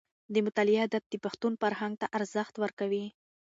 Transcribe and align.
د 0.33 0.35
مطالعې 0.45 0.77
عادت 0.83 1.03
د 1.09 1.15
پښتون 1.23 1.53
فرهنګ 1.61 1.93
ته 2.01 2.07
ارزښت 2.17 2.53
ورکوي. 2.63 3.05